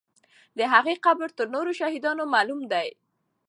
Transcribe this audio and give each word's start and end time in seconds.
د 0.57 0.59
هغې 0.73 0.95
قبر 1.05 1.29
تر 1.37 1.47
نورو 1.55 1.71
شهیدانو 1.79 2.23
معلوم 2.33 2.61
دی. 2.71 2.87